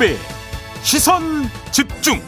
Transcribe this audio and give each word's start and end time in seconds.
김종배 0.00 0.16
시선 0.82 1.22
집중. 1.72 2.18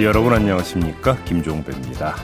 여러분 0.00 0.32
안녕하십니까? 0.32 1.16
김종배입니다. 1.24 2.16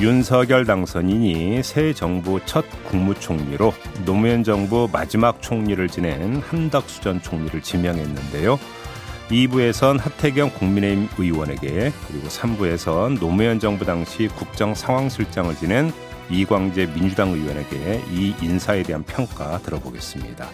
윤석열 0.00 0.64
당선인이 0.64 1.62
새 1.62 1.94
정부 1.94 2.40
첫 2.44 2.64
국무총리로 2.88 3.72
노무현 4.04 4.42
정부 4.42 4.88
마지막 4.92 5.40
총리를 5.40 5.86
지낸 5.88 6.38
한덕수 6.38 7.00
전 7.00 7.22
총리를 7.22 7.62
지명했는데요. 7.62 8.58
2부에선 9.28 10.00
하태경 10.00 10.50
국민의힘 10.54 11.08
의원에게 11.16 11.92
그리고 12.08 12.26
3부에선 12.26 13.20
노무현 13.20 13.60
정부 13.60 13.84
당시 13.84 14.26
국정 14.34 14.74
상황실장을 14.74 15.54
지낸 15.54 15.92
이광재 16.28 16.86
민주당 16.86 17.30
의원에게 17.30 18.02
이 18.10 18.34
인사에 18.42 18.82
대한 18.82 19.04
평가 19.04 19.58
들어보겠습니다. 19.58 20.48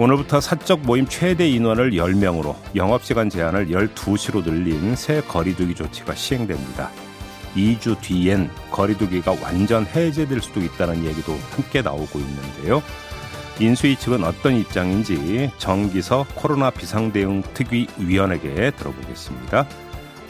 오늘부터 0.00 0.40
사적 0.40 0.80
모임 0.80 1.06
최대 1.06 1.46
인원을 1.46 1.90
10명으로 1.90 2.56
영업시간 2.74 3.28
제한을 3.28 3.66
12시로 3.66 4.42
늘린 4.42 4.96
새 4.96 5.20
거리두기 5.20 5.74
조치가 5.74 6.14
시행됩니다. 6.14 6.90
2주 7.54 8.00
뒤엔 8.00 8.48
거리두기가 8.70 9.36
완전 9.42 9.84
해제될 9.84 10.40
수도 10.40 10.62
있다는 10.62 11.04
얘기도 11.04 11.36
함께 11.50 11.82
나오고 11.82 12.18
있는데요. 12.18 12.82
인수위 13.58 13.96
측은 13.96 14.24
어떤 14.24 14.56
입장인지 14.56 15.50
정기서 15.58 16.24
코로나 16.34 16.70
비상대응 16.70 17.42
특위위원에게 17.52 18.70
들어보겠습니다. 18.70 19.66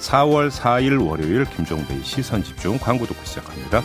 4월 0.00 0.50
4일 0.50 1.06
월요일 1.06 1.44
김종배의 1.44 2.02
시선집중 2.02 2.78
광고 2.78 3.06
듣고 3.06 3.24
시작합니다. 3.24 3.84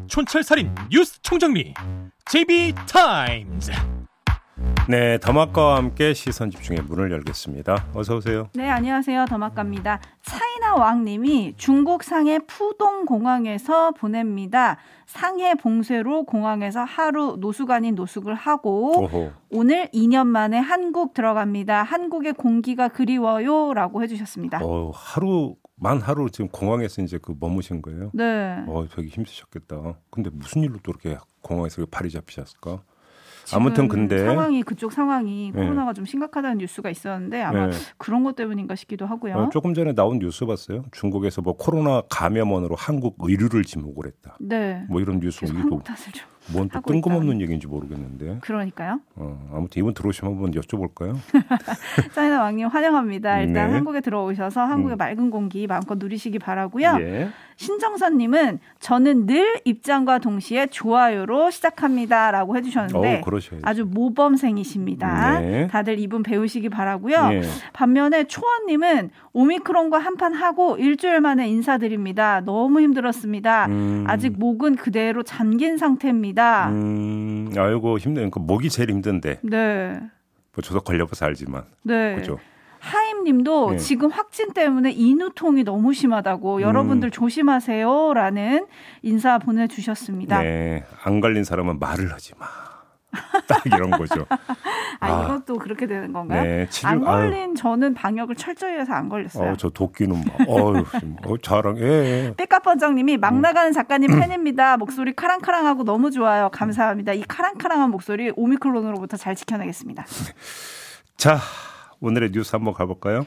촌철살인 0.11 0.75
뉴스 0.91 1.21
총정리 1.21 1.73
JB타임즈 2.25 3.71
네, 4.89 5.17
더마카와 5.19 5.77
함께 5.77 6.13
시선 6.13 6.51
집중의 6.51 6.83
문을 6.83 7.11
열겠습니다. 7.11 7.91
어서 7.95 8.17
오세요. 8.17 8.49
네, 8.53 8.69
안녕하세요. 8.69 9.25
더마카입니다. 9.29 10.01
차이나 10.21 10.75
왕님이 10.75 11.53
중국 11.55 12.03
상해 12.03 12.39
푸동 12.39 13.05
공항에서 13.05 13.91
보냅니다. 13.91 14.77
상해 15.05 15.55
봉쇄로 15.55 16.25
공항에서 16.25 16.83
하루 16.83 17.37
노숙아닌 17.39 17.95
노숙을 17.95 18.35
하고 18.35 19.03
오호. 19.03 19.31
오늘 19.49 19.87
2년 19.93 20.27
만에 20.27 20.57
한국 20.57 21.13
들어갑니다. 21.13 21.83
한국의 21.83 22.33
공기가 22.33 22.89
그리워요라고 22.89 24.03
해주셨습니다. 24.03 24.59
어, 24.61 24.91
하루 24.93 25.55
만 25.81 25.99
하루 25.99 26.29
지금 26.29 26.47
공항에서 26.47 27.01
이제 27.01 27.17
그 27.19 27.33
머무신 27.39 27.81
거예요? 27.81 28.11
네. 28.13 28.63
어, 28.67 28.85
되게 28.95 29.07
힘드셨겠다. 29.07 29.95
근데 30.11 30.29
무슨 30.31 30.61
일로 30.61 30.77
또 30.83 30.91
이렇게 30.91 31.17
공항에서 31.41 31.83
발이 31.89 32.11
잡히셨을까? 32.11 32.83
아무튼 33.51 33.87
근데 33.87 34.23
상황이 34.23 34.61
그쪽 34.61 34.93
상황이 34.93 35.51
네. 35.51 35.59
코로나가 35.59 35.93
좀 35.93 36.05
심각하다는 36.05 36.59
뉴스가 36.59 36.91
있었는데 36.91 37.41
아마 37.41 37.65
네. 37.65 37.77
그런 37.97 38.23
것 38.23 38.35
때문인가 38.35 38.75
싶기도 38.75 39.07
하고요. 39.07 39.35
어, 39.35 39.49
조금 39.49 39.73
전에 39.73 39.93
나온 39.93 40.19
뉴스 40.19 40.45
봤어요. 40.45 40.85
중국에서 40.91 41.41
뭐 41.41 41.57
코로나 41.57 42.03
감염원으로 42.09 42.75
한국 42.75 43.17
의류를 43.19 43.63
지목을 43.63 44.05
했다. 44.05 44.37
네. 44.39 44.85
뭐 44.87 45.01
이런 45.01 45.19
뉴스 45.19 45.45
한국 45.45 45.83
탓을 45.83 46.13
좀. 46.13 46.27
뭔 46.53 46.69
또 46.69 46.81
뜬금없는 46.81 47.35
있다. 47.35 47.41
얘기인지 47.43 47.67
모르겠는데. 47.67 48.39
그러니까요. 48.41 48.99
어, 49.15 49.49
아무튼 49.53 49.79
이분 49.79 49.93
들어오시면 49.93 50.33
한번 50.33 50.51
여쭤볼까요? 50.51 51.15
사이나 52.13 52.41
왕님 52.41 52.67
환영합니다. 52.67 53.41
일단 53.41 53.67
네. 53.67 53.73
한국에 53.75 54.01
들어오셔서 54.01 54.61
한국의 54.61 54.95
음. 54.95 54.97
맑은 54.97 55.29
공기 55.29 55.67
마음껏 55.67 55.97
누리시기 55.97 56.39
바라고요. 56.39 56.97
예. 57.01 57.29
신정선님은 57.57 58.59
저는 58.79 59.27
늘 59.27 59.61
입장과 59.65 60.17
동시에 60.17 60.65
좋아요로 60.67 61.51
시작합니다라고 61.51 62.57
해주셨는데 62.57 63.21
오, 63.25 63.37
아주 63.61 63.85
모범생이십니다. 63.85 65.39
네. 65.41 65.67
다들 65.67 65.99
이분 65.99 66.23
배우시기 66.23 66.69
바라고요. 66.69 67.27
네. 67.29 67.41
반면에 67.73 68.23
초원님은 68.23 69.11
오미크론과 69.33 69.99
한판 69.99 70.33
하고 70.33 70.75
일주일 70.77 71.21
만에 71.21 71.47
인사드립니다. 71.49 72.41
너무 72.41 72.81
힘들었습니다. 72.81 73.67
음. 73.67 74.05
아직 74.07 74.39
목은 74.39 74.75
그대로 74.75 75.21
잠긴 75.23 75.77
상태입니다. 75.77 76.30
음, 76.69 77.53
아이고 77.55 77.97
힘든 77.97 78.29
그 78.31 78.39
목이 78.39 78.69
제일 78.69 78.89
힘든데. 78.91 79.39
네. 79.43 79.99
뭐 80.53 80.61
저도 80.61 80.81
걸려봐서 80.81 81.25
알지만. 81.25 81.63
네. 81.83 82.15
그죠. 82.15 82.39
하임님도 82.79 83.71
네. 83.71 83.77
지금 83.77 84.09
확진 84.09 84.53
때문에 84.53 84.91
인후통이 84.91 85.63
너무 85.63 85.93
심하다고 85.93 86.57
음. 86.57 86.61
여러분들 86.61 87.11
조심하세요라는 87.11 88.65
인사 89.03 89.37
보내주셨습니다. 89.37 90.41
네, 90.41 90.83
안 91.03 91.19
걸린 91.19 91.43
사람은 91.43 91.77
말을 91.77 92.11
하지 92.11 92.33
마. 92.39 92.70
딱 93.47 93.65
이런 93.65 93.91
거죠. 93.91 94.25
아, 94.29 94.37
아, 94.99 95.23
이것도 95.25 95.57
그렇게 95.57 95.87
되는 95.87 96.13
건가요? 96.13 96.43
네, 96.43 96.67
치료, 96.69 96.89
안 96.89 97.01
걸린 97.01 97.49
아유. 97.49 97.53
저는 97.55 97.93
방역을 97.93 98.35
철저히 98.35 98.77
해서 98.77 98.93
안 98.93 99.09
걸렸어요. 99.09 99.51
어, 99.51 99.55
저 99.57 99.69
도끼는 99.69 100.23
막, 100.25 100.49
어유, 100.49 100.85
어, 101.25 101.37
자랑, 101.41 101.77
예. 101.79 101.83
예. 101.83 102.33
삐까번장님이 102.37 103.17
막 103.17 103.33
음. 103.33 103.41
나가는 103.41 103.71
작가님 103.71 104.19
팬입니다. 104.19 104.77
목소리 104.77 105.13
카랑카랑하고 105.13 105.83
너무 105.83 106.11
좋아요. 106.11 106.49
감사합니다. 106.49 107.13
이 107.13 107.23
카랑카랑한 107.27 107.89
목소리 107.91 108.31
오미크론으로부터 108.35 109.17
잘 109.17 109.35
지켜내겠습니다. 109.35 110.05
자, 111.17 111.37
오늘의 111.99 112.31
뉴스 112.31 112.55
한번 112.55 112.73
가볼까요? 112.73 113.25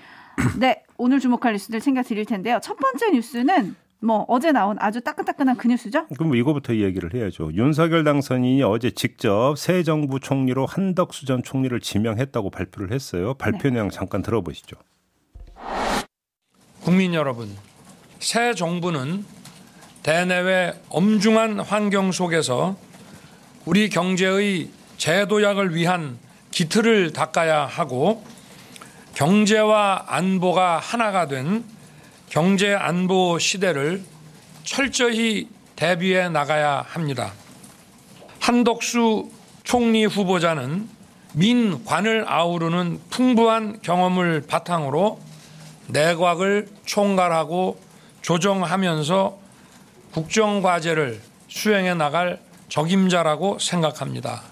네, 0.58 0.82
오늘 0.96 1.20
주목할 1.20 1.52
뉴스들 1.52 1.80
챙겨 1.80 2.02
드릴 2.02 2.24
텐데요. 2.24 2.58
첫 2.62 2.76
번째 2.76 3.10
뉴스는 3.10 3.76
뭐 4.00 4.24
어제 4.28 4.52
나온 4.52 4.76
아주 4.80 5.00
따끈따끈한 5.00 5.56
그 5.56 5.68
뉴스죠? 5.68 6.06
그럼 6.08 6.28
뭐 6.28 6.36
이거부터 6.36 6.72
이야기를 6.74 7.14
해야죠. 7.14 7.52
윤석열 7.54 8.04
당선인이 8.04 8.62
어제 8.62 8.90
직접 8.90 9.56
새 9.56 9.82
정부 9.82 10.20
총리로 10.20 10.66
한덕수 10.66 11.24
전 11.26 11.42
총리를 11.42 11.78
지명했다고 11.80 12.50
발표를 12.50 12.92
했어요. 12.92 13.34
발표 13.34 13.68
네. 13.68 13.74
내용 13.74 13.90
잠깐 13.90 14.22
들어보시죠. 14.22 14.76
국민 16.82 17.14
여러분, 17.14 17.48
새 18.18 18.52
정부는 18.52 19.24
대내외 20.02 20.74
엄중한 20.90 21.60
환경 21.60 22.12
속에서 22.12 22.76
우리 23.64 23.88
경제의 23.88 24.68
재도약을 24.98 25.74
위한 25.74 26.18
기틀을 26.50 27.14
닦아야 27.14 27.64
하고 27.64 28.22
경제와 29.14 30.04
안보가 30.08 30.78
하나가 30.78 31.26
된 31.26 31.64
경제 32.34 32.74
안보 32.74 33.38
시대를 33.38 34.02
철저히 34.64 35.46
대비해 35.76 36.28
나가야 36.28 36.84
합니다. 36.84 37.32
한덕수 38.40 39.30
총리 39.62 40.04
후보자는 40.04 40.88
민관을 41.34 42.24
아우르는 42.26 42.98
풍부한 43.08 43.82
경험을 43.82 44.46
바탕으로 44.48 45.20
내각을 45.86 46.66
총괄하고 46.84 47.80
조정하면서 48.22 49.38
국정과제를 50.14 51.22
수행해 51.46 51.94
나갈 51.94 52.40
적임자라고 52.68 53.60
생각합니다. 53.60 54.42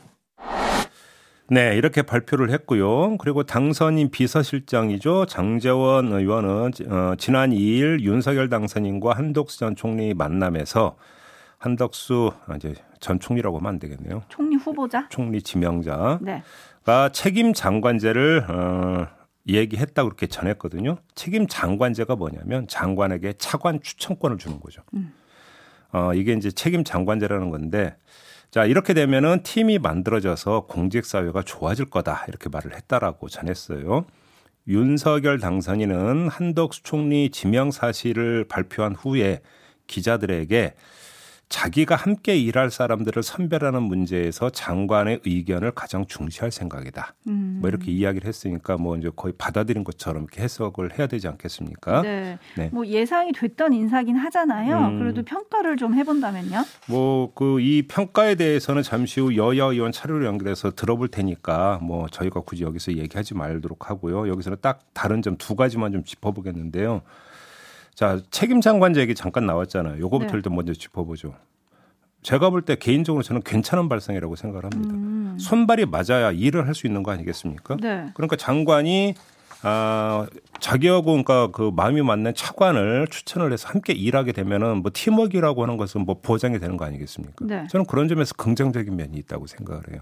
네, 1.49 1.77
이렇게 1.77 2.03
발표를 2.03 2.51
했고요. 2.51 3.17
그리고 3.19 3.43
당선인 3.43 4.11
비서실장이죠. 4.11 5.27
장재원 5.27 6.13
의원은 6.13 6.71
어, 6.89 7.15
지난 7.19 7.51
2일 7.51 8.01
윤석열 8.01 8.49
당선인과 8.49 9.15
한덕수 9.15 9.59
전 9.59 9.77
총리 9.77 10.15
만남에서 10.15 10.97
한덕수 11.59 12.33
아, 12.47 12.57
이제 12.57 12.75
전 13.01 13.21
총리라고 13.21 13.59
하면 13.59 13.69
안 13.69 13.79
되겠네요. 13.79 14.23
총리 14.29 14.57
후보자? 14.57 15.09
총리 15.11 15.43
지명자가 15.43 16.21
네. 16.23 16.43
책임 17.13 17.53
장관제를 17.53 18.47
어, 18.49 19.07
얘기했다 19.49 20.05
그렇게 20.05 20.27
전했거든요. 20.27 20.97
책임 21.15 21.47
장관제가 21.47 22.17
뭐냐면 22.17 22.67
장관에게 22.69 23.35
차관 23.35 23.81
추천권을 23.83 24.39
주는 24.39 24.61
거죠. 24.61 24.83
음. 24.95 25.13
어, 25.93 26.15
이게 26.15 26.33
이제 26.33 26.51
책임 26.51 26.85
장관제라는 26.85 27.51
건데 27.51 27.97
자, 28.53 28.67
이렇게 28.67 28.93
되면은 28.93 29.45
팀이 29.45 29.79
만들어져서 29.79 30.67
공직사회가 30.67 31.41
좋아질 31.43 31.87
거다. 31.87 32.27
이렇게 32.29 32.51
말을 32.51 32.77
했다라고 32.77 33.31
전했어요. 33.31 34.05
윤석열 34.69 35.39
당선인은 35.39 36.29
한덕수 36.29 36.83
총리 36.83 37.31
지명 37.31 37.71
사실을 37.71 38.45
발표한 38.47 38.95
후에 38.95 39.41
기자들에게 39.87 40.75
자기가 41.57 41.97
함께 41.97 42.35
일할 42.35 42.71
사람들을 42.71 43.23
선별하는 43.23 43.83
문제에서 43.83 44.49
장관의 44.49 45.21
의견을 45.27 45.73
가장 45.73 46.07
중시할 46.07 46.51
생각이다. 46.51 47.15
음. 47.27 47.59
뭐 47.61 47.69
이렇게 47.69 47.93
이야기를 47.93 48.27
했으니까 48.27 48.79
뭐 48.79 48.97
이제 48.97 49.11
거의 49.15 49.35
받아들인 49.37 49.85
것처럼 49.85 50.23
이렇게 50.23 50.41
해석을 50.43 50.99
해야 50.99 51.07
되지 51.07 51.29
않겠습니까? 51.29 52.01
네. 52.03 52.39
네. 52.57 52.71
뭐 52.73 52.87
예상이 52.87 53.33
됐던 53.33 53.75
인사긴 53.75 54.17
하잖아요. 54.17 54.79
음. 54.79 54.99
그래도 54.99 55.23
평가를 55.25 55.77
좀 55.77 55.95
해본다면요? 55.95 56.65
뭐 56.89 57.31
그 57.35 57.61
이 57.61 57.83
평가에 57.87 58.35
대해서는 58.35 58.83
잠시 58.83 59.21
후 59.21 59.37
여야 59.37 59.65
의원 59.67 59.93
차례로 59.93 60.25
연결해서 60.25 60.71
들어볼 60.71 61.09
테니까 61.09 61.81
뭐 61.83 62.09
저희가 62.09 62.41
굳이 62.41 62.65
여기서 62.65 62.95
얘기하지 62.97 63.35
말도록 63.35 63.91
하고요. 63.91 64.27
여기서는 64.29 64.57
딱 64.63 64.81
다른 64.95 65.21
점 65.21 65.37
두 65.37 65.55
가지만 65.55 65.93
좀 65.93 66.03
짚어보겠는데요. 66.05 67.03
자, 67.95 68.21
책임 68.31 68.61
장관제 68.61 69.01
얘기 69.01 69.15
잠깐 69.15 69.47
나왔잖아요. 69.47 69.99
요거부터 70.01 70.33
네. 70.33 70.37
일단 70.39 70.55
먼저 70.55 70.73
짚어보죠. 70.73 71.35
제가 72.23 72.51
볼 72.51 72.63
때 72.63 72.77
개인적으로 72.77 73.23
저는 73.23 73.43
괜찮은 73.43 73.89
발상이라고 73.89 74.37
생각을 74.37 74.65
합니다. 74.65 74.95
음. 74.95 75.37
손발이 75.41 75.87
맞아야 75.87 76.31
일을 76.31 76.67
할 76.69 76.75
수 76.75 76.87
있는 76.87 77.03
거 77.03 77.11
아니겠습니까? 77.11 77.77
네. 77.81 78.11
그러니까 78.15 78.37
장관이 78.37 79.15
아, 79.65 80.27
자기하고 80.61 81.05
그러니까 81.05 81.49
그 81.53 81.71
마음이 81.75 82.03
맞는 82.03 82.35
차관을 82.35 83.09
추천을 83.11 83.53
해서 83.53 83.69
함께 83.69 83.93
일하게 83.93 84.33
되면은 84.33 84.83
뭐 84.83 84.91
팀워크라고 84.95 85.63
하는 85.63 85.77
것은 85.77 86.01
뭐 86.05 86.21
보장이 86.21 86.59
되는 86.59 86.77
거 86.77 86.85
아니겠습니까? 86.85 87.45
네. 87.45 87.67
저는 87.71 87.87
그런 87.87 88.09
점에서 88.09 88.35
긍정적인 88.35 88.95
면이 88.97 89.17
있다고 89.19 89.47
생각을 89.47 89.83
해요. 89.93 90.01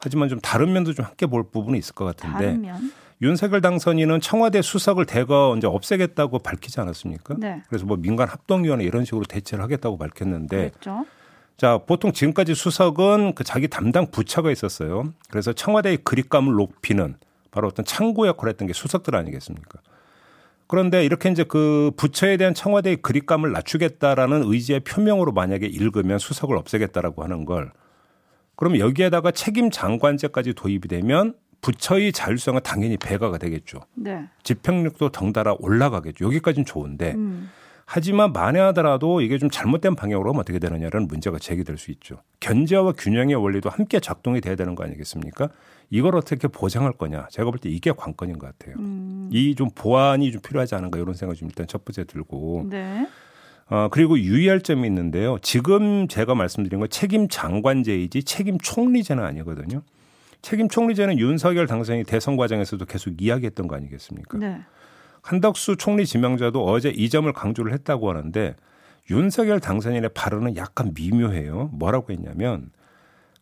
하지만 0.00 0.28
좀 0.28 0.40
다른 0.40 0.72
면도 0.72 0.92
좀 0.94 1.04
함께 1.04 1.26
볼 1.26 1.44
부분이 1.50 1.78
있을 1.78 1.94
것 1.94 2.04
같은데. 2.04 2.38
다른 2.46 2.60
면? 2.62 2.92
윤석열 3.22 3.60
당선인은 3.60 4.20
청와대 4.20 4.60
수석을 4.62 5.06
대거 5.06 5.54
이제 5.56 5.68
없애겠다고 5.68 6.40
밝히지 6.40 6.80
않았습니까? 6.80 7.36
네. 7.38 7.62
그래서 7.68 7.86
뭐 7.86 7.96
민간 7.96 8.28
합동위원회 8.28 8.84
이런 8.84 9.04
식으로 9.04 9.22
대체를 9.24 9.62
하겠다고 9.62 9.96
밝혔는데 9.96 10.56
그랬죠. 10.56 11.06
자, 11.56 11.78
보통 11.78 12.12
지금까지 12.12 12.56
수석은 12.56 13.36
그 13.36 13.44
자기 13.44 13.68
담당 13.68 14.10
부처가 14.10 14.50
있었어요. 14.50 15.12
그래서 15.30 15.52
청와대의 15.52 15.98
그립감을 15.98 16.52
높이는 16.54 17.14
바로 17.52 17.68
어떤 17.68 17.84
창구 17.84 18.26
역할을 18.26 18.50
했던 18.50 18.66
게 18.66 18.72
수석들 18.72 19.14
아니겠습니까? 19.14 19.78
그런데 20.66 21.04
이렇게 21.04 21.30
이제 21.30 21.44
그 21.44 21.92
부처에 21.96 22.36
대한 22.38 22.54
청와대의 22.54 22.96
그립감을 23.02 23.52
낮추겠다라는 23.52 24.42
의지의 24.46 24.80
표명으로 24.80 25.30
만약에 25.30 25.66
읽으면 25.66 26.18
수석을 26.18 26.56
없애겠다라고 26.56 27.22
하는 27.22 27.44
걸 27.44 27.70
그럼 28.56 28.78
여기에다가 28.78 29.30
책임 29.30 29.70
장관제까지 29.70 30.54
도입이 30.54 30.88
되면 30.88 31.34
부처의 31.62 32.12
자율성은 32.12 32.60
당연히 32.62 32.96
배가가 32.98 33.38
되겠죠. 33.38 33.78
네. 33.94 34.24
집행력도 34.42 35.08
덩달아 35.10 35.56
올라가겠죠. 35.58 36.26
여기까지는 36.26 36.66
좋은데 36.66 37.12
음. 37.14 37.50
하지만 37.84 38.32
만에 38.32 38.58
하더라도 38.60 39.20
이게 39.20 39.38
좀 39.38 39.50
잘못된 39.50 39.94
방향으로 39.96 40.30
하면 40.30 40.40
어떻게 40.40 40.58
되느냐라는 40.58 41.08
문제가 41.08 41.38
제기될 41.38 41.78
수 41.78 41.90
있죠. 41.92 42.16
견제와 42.40 42.92
균형의 42.92 43.34
원리도 43.36 43.70
함께 43.70 44.00
작동이 44.00 44.40
돼야 44.40 44.56
되는 44.56 44.74
거 44.74 44.84
아니겠습니까? 44.84 45.48
이걸 45.90 46.16
어떻게 46.16 46.48
보장할 46.48 46.92
거냐. 46.92 47.26
제가 47.30 47.50
볼 47.50 47.58
때 47.58 47.68
이게 47.68 47.92
관건인 47.92 48.38
것 48.38 48.46
같아요. 48.58 48.76
음. 48.78 49.28
이좀 49.32 49.70
보완이 49.74 50.32
좀 50.32 50.40
필요하지 50.40 50.74
않은가 50.74 50.98
이런 50.98 51.14
생각이 51.14 51.38
좀 51.38 51.48
일단 51.48 51.66
첫 51.66 51.84
번째 51.84 52.04
들고. 52.04 52.66
네. 52.70 53.06
어, 53.68 53.88
그리고 53.90 54.18
유의할 54.18 54.60
점이 54.62 54.86
있는데요. 54.88 55.38
지금 55.42 56.08
제가 56.08 56.34
말씀드린 56.34 56.80
건 56.80 56.88
책임 56.88 57.28
장관제이지 57.28 58.24
책임 58.24 58.58
총리제는 58.58 59.22
아니거든요. 59.22 59.82
책임 60.42 60.68
총리제는 60.68 61.18
윤석열 61.18 61.66
당선인이 61.66 62.04
대선 62.04 62.36
과정에서도 62.36 62.84
계속 62.84 63.22
이야기했던 63.22 63.68
거 63.68 63.76
아니겠습니까? 63.76 64.38
네. 64.38 64.60
한덕수 65.22 65.76
총리 65.76 66.04
지명자도 66.04 66.64
어제 66.64 66.90
이 66.90 67.08
점을 67.08 67.32
강조를 67.32 67.72
했다고 67.72 68.10
하는데 68.10 68.56
윤석열 69.10 69.60
당선인의 69.60 70.10
발언은 70.14 70.56
약간 70.56 70.92
미묘해요. 70.94 71.70
뭐라고 71.72 72.12
했냐면 72.12 72.70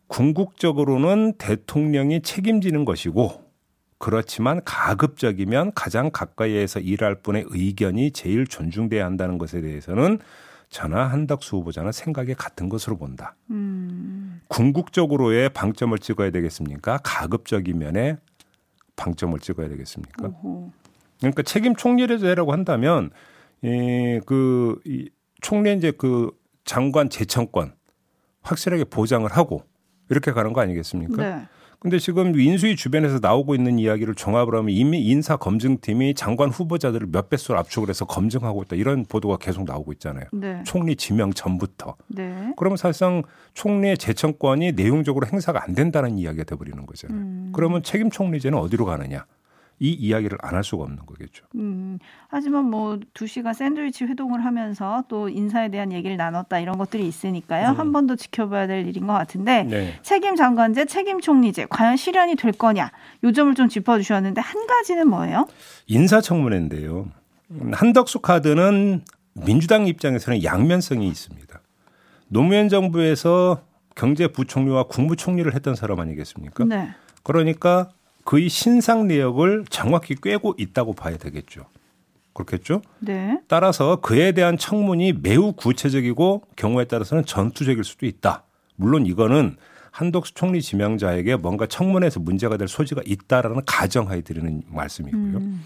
궁극적으로는 0.07 1.33
대통령이 1.37 2.21
책임지는 2.21 2.85
것이고 2.85 3.49
그렇지만 3.97 4.61
가급적이면 4.65 5.71
가장 5.73 6.09
가까이에서 6.11 6.79
일할 6.79 7.15
분의 7.21 7.45
의견이 7.47 8.11
제일 8.11 8.45
존중돼야 8.45 9.05
한다는 9.05 9.37
것에 9.37 9.61
대해서는 9.61 10.19
저나 10.71 11.07
한덕수 11.07 11.57
후보자는 11.57 11.91
생각이 11.91 12.33
같은 12.33 12.69
것으로 12.69 12.97
본다. 12.97 13.35
음. 13.49 14.41
궁극적으로의 14.47 15.49
방점을 15.49 15.97
찍어야 15.99 16.31
되겠습니까? 16.31 16.99
가급적인 17.03 17.77
면에 17.77 18.17
방점을 18.95 19.37
찍어야 19.39 19.67
되겠습니까? 19.67 20.29
오호. 20.29 20.71
그러니까 21.19 21.43
책임 21.43 21.75
총리제라고 21.75 22.53
한다면 22.53 23.11
이그 23.61 24.79
이 24.85 25.09
총리 25.41 25.75
이제 25.75 25.91
그 25.91 26.31
장관 26.63 27.09
재청권 27.09 27.75
확실하게 28.41 28.85
보장을 28.85 29.29
하고 29.29 29.65
이렇게 30.09 30.31
가는 30.31 30.53
거 30.53 30.61
아니겠습니까? 30.61 31.21
네. 31.21 31.47
근데 31.81 31.97
지금 31.97 32.39
인수위 32.39 32.75
주변에서 32.75 33.17
나오고 33.19 33.55
있는 33.55 33.79
이야기를 33.79 34.13
종합을 34.13 34.53
하면 34.53 34.69
이미 34.69 35.03
인사 35.03 35.35
검증팀이 35.35 36.13
장관 36.13 36.51
후보자들을 36.51 37.07
몇 37.11 37.27
배수로 37.27 37.57
압축을 37.57 37.89
해서 37.89 38.05
검증하고 38.05 38.61
있다 38.61 38.75
이런 38.75 39.03
보도가 39.03 39.37
계속 39.37 39.63
나오고 39.63 39.91
있잖아요. 39.93 40.25
네. 40.31 40.61
총리 40.63 40.95
지명 40.95 41.33
전부터. 41.33 41.95
네. 42.09 42.53
그러면 42.55 42.77
사실상 42.77 43.23
총리의 43.55 43.97
재청권이 43.97 44.73
내용적으로 44.73 45.25
행사가 45.25 45.63
안 45.63 45.73
된다는 45.73 46.19
이야기가 46.19 46.43
돼버리는 46.43 46.85
거잖아요. 46.85 47.19
음. 47.19 47.51
그러면 47.51 47.81
책임 47.81 48.11
총리제는 48.11 48.59
어디로 48.59 48.85
가느냐? 48.85 49.25
이 49.81 49.93
이야기를 49.93 50.37
안 50.43 50.53
할 50.53 50.63
수가 50.63 50.83
없는 50.83 50.99
거겠죠. 51.07 51.43
음, 51.55 51.97
하지만 52.27 52.65
뭐 52.69 52.99
두 53.15 53.25
시간 53.25 53.53
샌드위치 53.53 54.03
회동을 54.05 54.45
하면서 54.45 55.03
또 55.07 55.27
인사에 55.27 55.69
대한 55.69 55.91
얘기를 55.91 56.17
나눴다 56.17 56.59
이런 56.59 56.77
것들이 56.77 57.07
있으니까요. 57.07 57.69
음. 57.69 57.79
한번 57.79 58.05
더 58.05 58.15
지켜봐야 58.15 58.67
될 58.67 58.87
일인 58.87 59.07
것 59.07 59.13
같은데 59.13 59.63
네. 59.63 59.99
책임 60.03 60.35
장관제, 60.35 60.85
책임 60.85 61.19
총리제 61.19 61.65
과연 61.69 61.97
실현이 61.97 62.35
될 62.35 62.51
거냐 62.51 62.91
요 63.23 63.31
점을 63.31 63.53
좀 63.55 63.67
짚어주셨는데 63.69 64.39
한 64.39 64.67
가지는 64.67 65.07
뭐예요? 65.09 65.47
인사청문회인데요. 65.87 67.07
한덕수 67.73 68.19
카드는 68.19 69.01
민주당 69.33 69.87
입장에서는 69.87 70.43
양면성이 70.43 71.07
있습니다. 71.07 71.59
노무현 72.27 72.69
정부에서 72.69 73.63
경제부총리와 73.95 74.83
국무총리를 74.83 75.53
했던 75.53 75.75
사람 75.75 75.99
아니겠습니까? 75.99 76.65
네. 76.65 76.89
그러니까 77.23 77.89
그의 78.25 78.49
신상 78.49 79.07
내역을 79.07 79.65
정확히 79.69 80.15
꿰고 80.15 80.55
있다고 80.57 80.93
봐야 80.93 81.17
되겠죠. 81.17 81.65
그렇겠죠? 82.33 82.81
네. 82.99 83.39
따라서 83.47 83.97
그에 83.97 84.31
대한 84.31 84.57
청문이 84.57 85.13
매우 85.21 85.53
구체적이고 85.53 86.43
경우에 86.55 86.85
따라서는 86.85 87.25
전투적일 87.25 87.83
수도 87.83 88.05
있다. 88.05 88.43
물론 88.75 89.05
이거는 89.05 89.57
한덕수 89.91 90.33
총리 90.33 90.61
지명자에게 90.61 91.35
뭔가 91.35 91.65
청문회에서 91.65 92.21
문제가 92.21 92.55
될 92.55 92.67
소지가 92.69 93.01
있다라는 93.05 93.61
가정하에 93.65 94.21
드리는 94.21 94.61
말씀이고요. 94.67 95.37
음. 95.37 95.65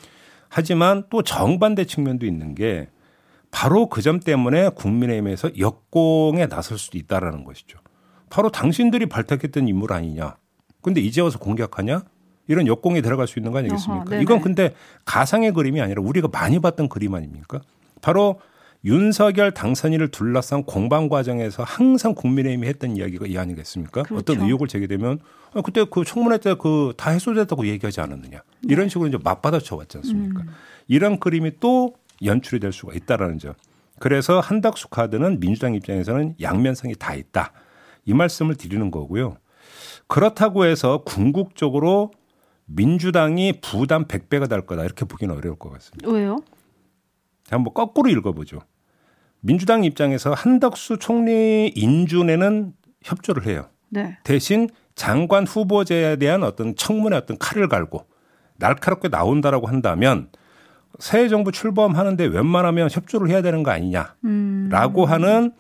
하지만 0.50 1.03
또 1.09 1.21
정반대 1.21 1.85
측면도 1.85 2.25
있는 2.25 2.55
게 2.55 2.89
바로 3.51 3.88
그 3.88 4.01
점 4.01 4.19
때문에 4.19 4.69
국민의힘에서 4.69 5.57
역공에 5.59 6.47
나설 6.47 6.77
수도 6.77 6.97
있다라는 6.97 7.43
것이죠. 7.43 7.79
바로 8.29 8.50
당신들이 8.50 9.05
발탁했던 9.05 9.67
인물 9.67 9.93
아니냐. 9.93 10.35
근데 10.81 11.00
이제 11.00 11.21
와서 11.21 11.38
공격하냐? 11.39 12.03
이런 12.47 12.67
역공에 12.67 13.01
들어갈 13.01 13.27
수 13.27 13.39
있는 13.39 13.51
거 13.51 13.59
아니겠습니까? 13.59 14.05
어허, 14.15 14.21
이건 14.21 14.41
근데 14.41 14.73
가상의 15.05 15.51
그림이 15.53 15.81
아니라 15.81 16.01
우리가 16.01 16.27
많이 16.31 16.59
봤던 16.59 16.89
그림 16.89 17.15
아닙니까? 17.15 17.61
바로 18.01 18.39
윤석열 18.83 19.51
당선인을 19.51 20.09
둘러싼 20.09 20.63
공방 20.63 21.09
과정에서 21.09 21.63
항상 21.63 22.13
국민의힘이 22.13 22.67
했던 22.67 22.95
이야기가 22.95 23.25
이 23.25 23.35
아니겠습니까? 23.37 24.03
그렇죠. 24.03 24.15
어떤 24.19 24.45
의혹을 24.45 24.67
제기되면 24.67 25.19
아, 25.55 25.61
그때 25.61 25.83
그 25.89 26.03
청문회 26.03 26.37
때 26.37 26.53
그 26.53 26.93
다 26.95 27.09
해소됐다고 27.09 27.65
얘기하지 27.65 28.01
않았느냐. 28.01 28.37
네. 28.37 28.43
이런 28.73 28.87
식으로 28.89 29.07
이제 29.07 29.17
맞받아쳐 29.23 29.75
왔지 29.75 29.97
않습니까? 29.97 30.41
음. 30.43 30.49
이런 30.87 31.19
그림이 31.19 31.53
또 31.59 31.95
연출이 32.23 32.59
될 32.59 32.71
수가 32.71 32.93
있다라는 32.93 33.39
점. 33.39 33.53
그래서 33.97 34.39
한덕수 34.39 34.89
카드는 34.89 35.39
민주당 35.39 35.73
입장에서는 35.73 36.35
양면성이 36.41 36.93
다 36.99 37.15
있다. 37.15 37.53
이 38.05 38.13
말씀을 38.13 38.55
드리는 38.55 38.91
거고요. 38.91 39.37
그렇다고 40.07 40.65
해서 40.65 41.01
궁극적으로 41.05 42.11
민주당이 42.65 43.60
부담 43.62 44.05
100배가 44.05 44.50
될 44.50 44.65
거다 44.65 44.84
이렇게 44.84 45.05
보기는 45.05 45.36
어려울 45.36 45.57
것 45.57 45.72
같습니다. 45.72 46.10
왜요? 46.10 46.38
한번 47.50 47.74
거꾸로 47.74 48.10
읽어보죠. 48.10 48.60
민주당 49.41 49.84
입장에서 49.84 50.34
한덕수 50.34 50.98
총리 50.98 51.72
인준에는 51.75 52.74
협조를 53.03 53.45
해요. 53.45 53.69
네. 53.89 54.17
대신 54.24 54.69
장관 54.95 55.45
후보자에 55.45 56.15
대한 56.15 56.43
어떤 56.43 56.75
청문회 56.75 57.15
어떤 57.15 57.38
칼을 57.38 57.67
갈고 57.67 58.07
날카롭게 58.57 59.10
나온다라고 59.10 59.67
한다면 59.67 60.29
새 61.00 61.27
정부 61.27 61.51
출범하는데 61.51 62.25
웬만하면 62.25 62.89
협조를 62.89 63.29
해야 63.29 63.41
되는 63.41 63.63
거 63.63 63.72
아니냐라고 63.72 64.15
음. 64.24 65.05
하는 65.05 65.51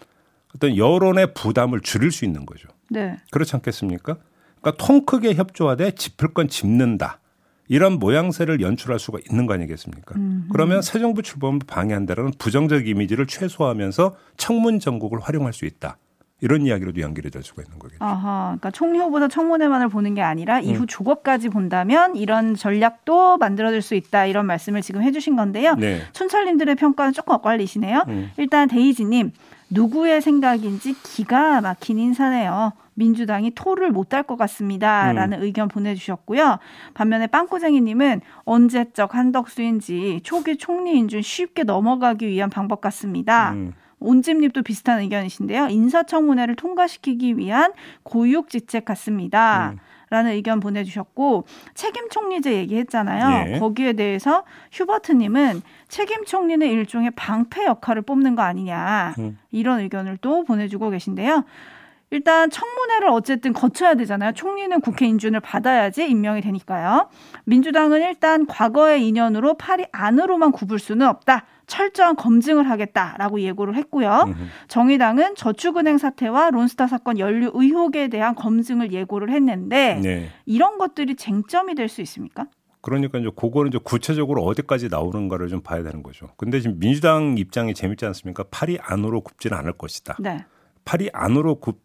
어떤 0.55 0.77
여론의 0.77 1.33
부담을 1.33 1.81
줄일 1.81 2.11
수 2.11 2.25
있는 2.25 2.45
거죠. 2.45 2.69
네. 2.89 3.17
그렇지 3.31 3.55
않겠습니까? 3.55 4.17
그러니까 4.65 4.83
통 4.83 5.05
크게 5.05 5.35
협조하되 5.35 5.91
짚을 5.91 6.33
건 6.33 6.47
짚는다. 6.47 7.19
이런 7.67 7.99
모양새를 7.99 8.61
연출할 8.61 8.99
수가 8.99 9.19
있는 9.29 9.45
거 9.45 9.53
아니겠습니까? 9.53 10.15
음흠. 10.15 10.49
그러면 10.51 10.81
새 10.81 10.99
정부 10.99 11.21
출범을 11.21 11.59
방해한다는 11.65 12.31
부정적 12.37 12.87
이미지를 12.87 13.27
최소화하면서 13.27 14.15
청문 14.37 14.79
전국을 14.79 15.19
활용할 15.19 15.53
수 15.53 15.65
있다. 15.65 15.97
이런 16.41 16.63
이야기로도 16.63 17.01
연결이 17.01 17.31
될 17.31 17.43
수가 17.43 17.63
있는 17.63 17.79
거겠죠. 17.79 18.03
아하, 18.03 18.47
그러니까 18.47 18.71
총리 18.71 18.99
후보자 18.99 19.27
청문회만을 19.27 19.87
보는 19.87 20.15
게 20.15 20.21
아니라 20.21 20.59
이후 20.59 20.81
음. 20.81 20.87
조업까지 20.87 21.49
본다면 21.49 22.15
이런 22.15 22.55
전략도 22.55 23.37
만들어질 23.37 23.81
수 23.81 23.95
있다 23.95 24.25
이런 24.25 24.45
말씀을 24.45 24.81
지금 24.81 25.01
해주신 25.01 25.35
건데요. 25.35 25.75
네. 25.75 26.01
촌철님들의 26.13 26.75
평가는 26.75 27.13
조금 27.13 27.35
엇갈리시네요. 27.35 28.03
음. 28.09 28.31
일단 28.37 28.67
데이지님 28.67 29.31
누구의 29.69 30.21
생각인지 30.21 30.93
기가 31.01 31.61
막힌 31.61 31.97
인사네요. 31.97 32.73
민주당이 32.95 33.51
토를 33.51 33.91
못 33.91 34.09
달 34.09 34.23
것 34.23 34.35
같습니다. 34.37 35.11
음. 35.11 35.15
라는 35.15 35.43
의견 35.43 35.67
보내주셨고요. 35.67 36.57
반면에 36.93 37.27
빵꾸쟁이님은 37.27 38.21
언제적 38.45 39.13
한덕수인지 39.15 40.21
초기 40.23 40.57
총리 40.57 40.97
인준 40.97 41.21
쉽게 41.21 41.63
넘어가기 41.63 42.27
위한 42.27 42.49
방법 42.49 42.81
같습니다. 42.81 43.51
음. 43.53 43.73
온집님도 43.99 44.61
비슷한 44.63 44.99
의견이신데요. 45.01 45.67
인사청문회를 45.67 46.55
통과시키기 46.55 47.37
위한 47.37 47.71
고육지책 48.03 48.85
같습니다. 48.85 49.71
음. 49.73 49.79
라는 50.11 50.31
의견 50.31 50.59
보내주셨고 50.59 51.45
책임 51.73 52.09
총리제 52.09 52.53
얘기했잖아요. 52.53 53.53
예. 53.55 53.59
거기에 53.59 53.93
대해서 53.93 54.43
휴버트님은 54.71 55.61
책임 55.87 56.25
총리는 56.25 56.65
일종의 56.67 57.11
방패 57.15 57.65
역할을 57.65 58.03
뽑는 58.03 58.35
거 58.35 58.43
아니냐 58.43 59.15
음. 59.17 59.39
이런 59.51 59.79
의견을 59.79 60.17
또 60.21 60.43
보내주고 60.43 60.91
계신데요. 60.91 61.43
일단 62.11 62.49
청문회를 62.49 63.09
어쨌든 63.09 63.51
거쳐야 63.53 63.95
되잖아요. 63.95 64.33
총리는 64.33 64.79
국회 64.81 65.05
인준을 65.07 65.39
받아야지 65.39 66.07
임명이 66.07 66.41
되니까요. 66.41 67.09
민주당은 67.45 68.01
일단 68.01 68.45
과거의 68.45 69.05
인연으로 69.07 69.55
팔이 69.55 69.85
안으로만 69.91 70.51
굽을 70.51 70.79
수는 70.79 71.07
없다. 71.07 71.45
철저한 71.67 72.15
검증을 72.15 72.69
하겠다라고 72.69 73.41
예고를 73.41 73.75
했고요. 73.75 74.35
정의당은 74.67 75.33
저축은행 75.35 75.97
사태와 75.97 76.51
론스타 76.51 76.85
사건 76.87 77.17
연루 77.17 77.51
의혹에 77.55 78.07
대한 78.07 78.35
검증을 78.35 78.91
예고를 78.91 79.31
했는데 79.31 79.99
네. 80.03 80.29
이런 80.45 80.77
것들이 80.77 81.15
쟁점이 81.15 81.73
될 81.73 81.89
수 81.89 82.01
있습니까? 82.01 82.45
그러니까 82.81 83.17
이제 83.17 83.29
그거는 83.35 83.69
이제 83.69 83.79
구체적으로 83.83 84.43
어디까지 84.43 84.89
나오는가를 84.89 85.47
좀 85.47 85.61
봐야 85.61 85.81
되는 85.81 86.03
거죠. 86.03 86.29
근데 86.37 86.59
지금 86.59 86.77
민주당 86.79 87.35
입장이 87.37 87.73
재밌지 87.73 88.05
않습니까? 88.05 88.43
팔이 88.51 88.77
안으로 88.79 89.21
굽지는 89.21 89.57
않을 89.57 89.73
것이다. 89.73 90.17
네. 90.19 90.45
팔이 90.85 91.09
안으로 91.13 91.55
굽 91.59 91.81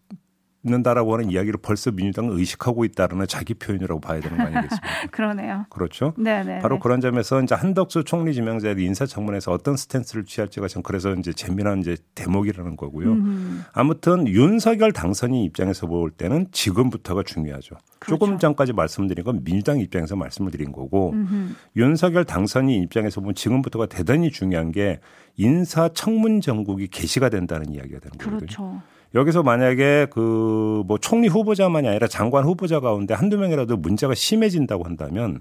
는다라고 0.63 1.15
하는 1.15 1.31
이야기를 1.31 1.61
벌써 1.63 1.91
민주당은 1.91 2.37
의식하고 2.37 2.85
있다는 2.85 3.27
자기 3.27 3.55
표현이라고 3.55 4.01
봐야 4.01 4.21
되는 4.21 4.37
거 4.37 4.43
아니겠습니까? 4.43 4.89
그러네요. 5.11 5.65
그렇죠. 5.71 6.13
네네. 6.19 6.59
바로 6.59 6.79
그런 6.79 7.01
점에서 7.01 7.41
이제 7.41 7.55
한덕수 7.55 8.05
총리 8.05 8.35
지명자의 8.35 8.77
인사청문회에서 8.79 9.53
어떤 9.53 9.77
스탠스를 9.79 10.27
취할지가 10.27 10.69
참 10.69 10.83
그래서 10.83 11.15
이제 11.15 11.33
재미난 11.33 11.79
이제 11.79 11.97
대목이라는 12.15 12.77
거고요. 12.77 13.13
음. 13.13 13.65
아무튼 13.73 14.29
윤석열 14.29 14.93
당선인 14.93 15.43
입장에서 15.45 15.87
볼 15.87 16.11
때는 16.11 16.49
지금부터가 16.53 17.23
중요하죠. 17.23 17.77
그렇죠. 17.99 18.19
조금 18.19 18.39
전까지 18.39 18.75
말씀드린 18.75 19.25
건 19.25 19.43
민주당 19.43 19.81
입장에서 19.81 20.15
말씀을 20.15 20.51
드린 20.51 20.73
거고 20.73 21.13
음흠. 21.13 21.55
윤석열 21.77 22.25
당선인 22.27 22.83
입장에서 22.83 23.23
보면 23.23 23.35
지금부터가 23.35 23.87
대단히 23.87 24.31
중요한 24.31 24.73
게 24.73 25.01
인사청문 25.37 26.43
정국이 26.43 26.89
개시가 26.89 27.31
된다는 27.31 27.73
이야기가 27.73 28.01
되는 28.01 28.19
거거든요. 28.19 28.39
그렇죠. 28.39 28.83
여기서 29.15 29.43
만약에 29.43 30.07
그 30.11 30.61
뭐 30.91 30.99
총리 30.99 31.29
후보자만이 31.29 31.89
아니라 31.89 32.07
장관 32.09 32.45
후보자 32.45 32.81
가운데 32.81 33.15
한두 33.15 33.39
명이라도 33.39 33.77
문제가 33.77 34.15
심해진다고 34.15 34.85
한다면 34.85 35.41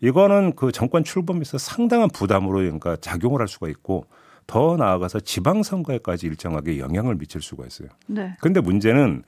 이거는 0.00 0.54
그 0.54 0.72
정권 0.72 1.04
출범에서 1.04 1.58
상당한 1.58 2.08
부담으로 2.08 2.58
그러니까 2.58 2.96
작용을 2.96 3.40
할 3.40 3.48
수가 3.48 3.68
있고 3.68 4.06
더 4.46 4.76
나아가서 4.76 5.20
지방선거에까지 5.20 6.26
일정하게 6.26 6.78
영향을 6.78 7.16
미칠 7.16 7.42
수가 7.42 7.66
있어요. 7.66 7.88
네. 8.06 8.34
근데 8.40 8.60
문제는 8.60 9.22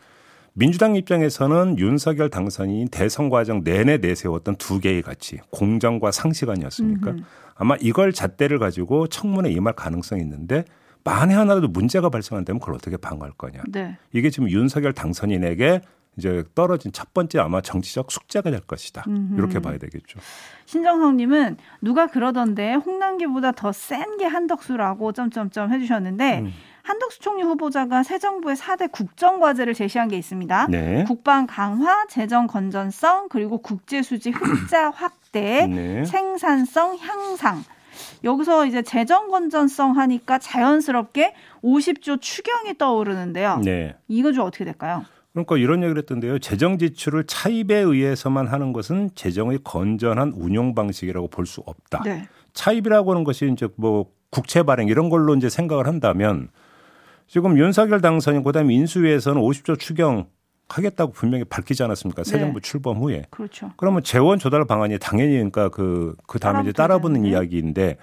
민주당 0.54 0.96
입장에서는 0.96 1.78
윤석열 1.78 2.30
당선인이 2.30 2.88
대선 2.90 3.28
과정 3.28 3.62
내내 3.62 3.98
내세웠던 3.98 4.56
두 4.56 4.80
개의 4.80 5.02
가치, 5.02 5.38
공정과 5.50 6.10
상식 6.10 6.48
아니었습니까? 6.48 7.10
음흠. 7.12 7.22
아마 7.54 7.76
이걸 7.80 8.12
잣대를 8.12 8.58
가지고 8.58 9.06
청문회 9.06 9.50
임할 9.50 9.74
가능성이 9.74 10.22
있는데 10.22 10.64
만에 11.04 11.34
하나라도 11.34 11.68
문제가 11.68 12.08
발생한다면 12.10 12.60
그걸 12.60 12.74
어떻게 12.74 12.96
방어할 12.96 13.32
거냐. 13.32 13.62
네. 13.68 13.96
이게 14.12 14.30
지금 14.30 14.50
윤석열 14.50 14.92
당선인에게 14.92 15.80
이제 16.16 16.44
떨어진 16.54 16.92
첫 16.92 17.14
번째 17.14 17.38
아마 17.38 17.60
정치적 17.60 18.10
숙제가 18.10 18.50
될 18.50 18.60
것이다. 18.60 19.04
음흠. 19.06 19.38
이렇게 19.38 19.60
봐야 19.60 19.78
되겠죠. 19.78 20.18
신정성님은 20.66 21.56
누가 21.80 22.06
그러던데 22.06 22.74
홍남기보다 22.74 23.52
더 23.52 23.70
센 23.72 24.16
게 24.18 24.26
한덕수라고 24.26 25.12
점점점 25.12 25.72
해주셨는데 25.72 26.40
음. 26.40 26.52
한덕수 26.82 27.20
총리 27.20 27.42
후보자가 27.42 28.02
새 28.02 28.18
정부의 28.18 28.56
4대 28.56 28.90
국정 28.90 29.38
과제를 29.40 29.74
제시한 29.74 30.08
게 30.08 30.18
있습니다. 30.18 30.66
네. 30.68 31.04
국방 31.06 31.46
강화, 31.46 32.06
재정 32.08 32.46
건전성, 32.46 33.28
그리고 33.28 33.58
국제 33.58 34.02
수지 34.02 34.30
흑자 34.30 34.90
확대, 34.94 35.66
네. 35.66 36.04
생산성 36.04 36.96
향상. 36.98 37.62
여기서 38.24 38.66
이제 38.66 38.82
재정 38.82 39.30
건전성 39.30 39.96
하니까 39.96 40.38
자연스럽게 40.38 41.34
50조 41.62 42.20
추경이 42.20 42.76
떠오르는데요. 42.78 43.60
네. 43.64 43.96
이거 44.08 44.32
좀 44.32 44.44
어떻게 44.46 44.64
될까요? 44.64 45.04
그러니까 45.32 45.56
이런 45.58 45.82
얘기를 45.82 45.98
했던데요. 45.98 46.38
재정 46.40 46.78
지출을 46.78 47.24
차입에 47.24 47.76
의해서만 47.76 48.48
하는 48.48 48.72
것은 48.72 49.10
재정의 49.14 49.60
건전한 49.62 50.32
운용 50.34 50.74
방식이라고 50.74 51.28
볼 51.28 51.46
수 51.46 51.62
없다. 51.66 52.02
네. 52.04 52.28
차입이라고 52.52 53.12
하는 53.12 53.24
것이 53.24 53.48
이제 53.52 53.68
뭐 53.76 54.06
국채 54.30 54.62
발행 54.64 54.88
이런 54.88 55.08
걸로 55.08 55.34
이제 55.34 55.48
생각을 55.48 55.86
한다면 55.86 56.48
지금 57.28 57.56
윤석열 57.58 58.00
당선인 58.00 58.42
그다음에 58.42 58.74
인수위에서는 58.74 59.40
50조 59.40 59.78
추경 59.78 60.26
하겠다고 60.78 61.12
분명히 61.12 61.44
밝히지 61.44 61.82
않았습니까? 61.82 62.24
새 62.24 62.38
네. 62.38 62.44
정부 62.44 62.60
출범 62.60 62.98
후에. 62.98 63.24
그렇죠. 63.30 63.70
그러면 63.76 64.02
재원 64.02 64.38
조달 64.38 64.64
방안이 64.64 64.98
당연히 64.98 65.34
그러니까 65.34 65.68
그, 65.68 66.14
그 66.26 66.38
다음에 66.38 66.62
이제 66.62 66.72
따라붙는 66.72 67.24
이야기인데 67.24 67.96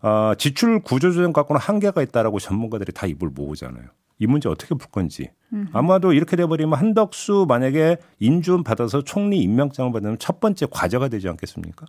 어, 0.00 0.32
지출 0.38 0.80
구조조정 0.80 1.32
갖고는 1.32 1.60
한계가 1.60 2.02
있다라고 2.02 2.38
전문가들이 2.38 2.92
다 2.92 3.06
입을 3.06 3.30
모으잖아요. 3.34 3.84
이 4.20 4.26
문제 4.26 4.48
어떻게 4.48 4.74
풀 4.74 4.90
건지. 4.90 5.30
음. 5.52 5.68
아마도 5.72 6.12
이렇게 6.12 6.36
돼버리면 6.36 6.78
한덕수 6.78 7.46
만약에 7.48 7.98
인준 8.18 8.64
받아서 8.64 9.02
총리 9.02 9.38
임명장을 9.38 9.92
받으면 9.92 10.18
첫 10.18 10.40
번째 10.40 10.66
과제가 10.70 11.08
되지 11.08 11.28
않겠습니까? 11.28 11.86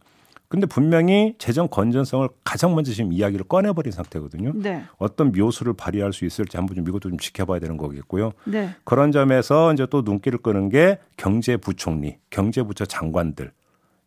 근데 0.50 0.66
분명히 0.66 1.36
재정 1.38 1.68
건전성을 1.68 2.28
가장 2.44 2.74
먼저 2.74 2.92
지금 2.92 3.14
이야기를 3.14 3.46
꺼내버린 3.48 3.92
상태거든요. 3.92 4.54
네. 4.56 4.84
어떤 4.98 5.32
묘수를 5.32 5.74
발휘할 5.74 6.12
수 6.12 6.26
있을지 6.26 6.58
한번 6.58 6.76
좀 6.76 6.88
이것도 6.88 7.10
좀 7.10 7.20
지켜봐야 7.20 7.60
되는 7.60 7.78
거겠고요. 7.78 8.34
네. 8.46 8.72
그런 8.84 9.12
점에서 9.12 9.72
이제 9.74 9.86
또 9.86 10.02
눈길을 10.02 10.40
끄는 10.40 10.70
게 10.70 10.98
경제부총리, 11.18 12.18
경제부처 12.32 12.86
장관들 12.86 13.52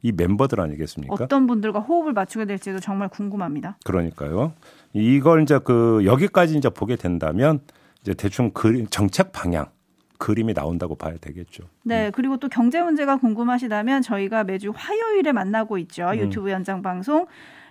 이 0.02 0.10
멤버들 0.10 0.60
아니겠습니까? 0.60 1.14
어떤 1.14 1.46
분들과 1.46 1.78
호흡을 1.78 2.12
맞추게 2.12 2.46
될지도 2.46 2.80
정말 2.80 3.08
궁금합니다. 3.08 3.78
그러니까요. 3.84 4.52
이걸 4.92 5.42
이제 5.42 5.60
그 5.62 6.02
여기까지 6.04 6.56
이제 6.56 6.68
보게 6.68 6.96
된다면 6.96 7.60
이제 8.02 8.14
대충 8.14 8.50
그 8.52 8.84
정책 8.90 9.30
방향 9.30 9.66
그림이 10.22 10.54
나온다고 10.54 10.94
봐야 10.94 11.16
되겠죠. 11.20 11.64
네, 11.82 12.06
음. 12.06 12.12
그리고 12.14 12.36
또 12.36 12.48
경제 12.48 12.80
문제가 12.80 13.16
궁금하시다면 13.16 14.02
저희가 14.02 14.44
매주 14.44 14.72
화요일에 14.72 15.32
만나고 15.32 15.78
있죠. 15.78 16.10
음. 16.10 16.16
유튜브 16.16 16.52
연장 16.52 16.80
방송 16.80 17.26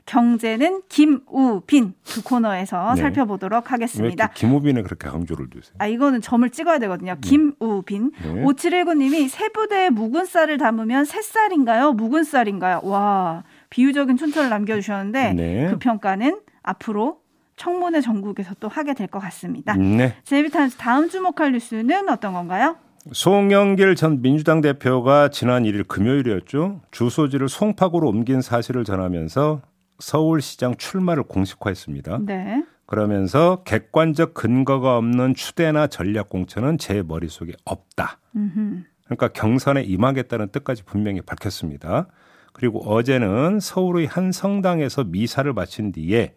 경제는 0.05 0.81
김우빈 0.89 1.93
그 2.05 2.21
코너에서 2.23 2.95
네. 2.95 3.01
살펴보도록 3.01 3.71
하겠습니다. 3.71 4.25
왜 4.25 4.29
김우빈에 4.33 4.81
그렇게 4.81 5.07
강조를 5.07 5.49
두세요? 5.49 5.75
아 5.77 5.87
이거는 5.87 6.19
점을 6.19 6.49
찍어야 6.49 6.79
되거든요. 6.79 7.13
네. 7.13 7.21
김우빈. 7.21 8.11
네. 8.21 8.43
5719님이 8.43 9.29
세부대에 9.29 9.89
묵은 9.89 10.25
쌀을 10.25 10.57
담으면 10.57 11.05
새쌀인가요? 11.05 11.93
묵은 11.93 12.25
쌀인가요? 12.25 12.81
와 12.83 13.43
비유적인 13.69 14.17
촌철을 14.17 14.49
남겨주셨는데 14.49 15.33
네. 15.33 15.67
그 15.69 15.77
평가는 15.79 16.41
앞으로 16.63 17.20
청문회 17.65 18.01
전국에서 18.01 18.55
또 18.59 18.67
하게 18.67 18.95
될 18.95 19.07
것 19.07 19.19
같습니다. 19.19 19.75
네. 19.75 20.15
제비타임스 20.23 20.77
다음 20.77 21.09
주목할 21.09 21.51
뉴스는 21.51 22.09
어떤 22.09 22.33
건가요? 22.33 22.75
송영길 23.11 23.95
전 23.95 24.21
민주당 24.21 24.61
대표가 24.61 25.29
지난 25.29 25.63
1일 25.63 25.87
금요일이었죠. 25.87 26.81
주소지를 26.91 27.49
송파구로 27.49 28.07
옮긴 28.07 28.41
사실을 28.41 28.83
전하면서 28.83 29.61
서울시장 29.99 30.75
출마를 30.77 31.23
공식화했습니다. 31.23 32.19
네. 32.25 32.63
그러면서 32.87 33.61
객관적 33.63 34.33
근거가 34.33 34.97
없는 34.97 35.35
추대나 35.35 35.87
전략 35.87 36.29
공천은 36.29 36.77
제 36.79 37.03
머릿속에 37.03 37.53
없다. 37.63 38.17
음흠. 38.35 38.83
그러니까 39.05 39.27
경선에 39.29 39.83
임하겠다는 39.83 40.49
뜻까지 40.49 40.83
분명히 40.83 41.21
밝혔습니다. 41.21 42.07
그리고 42.53 42.79
어제는 42.79 43.59
서울의 43.59 44.07
한 44.07 44.31
성당에서 44.31 45.03
미사를 45.03 45.51
마친 45.53 45.91
뒤에 45.91 46.33